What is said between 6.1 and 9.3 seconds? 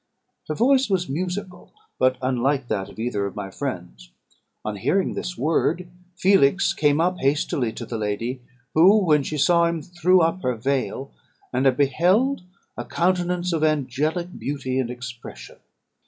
Felix came up hastily to the lady; who, when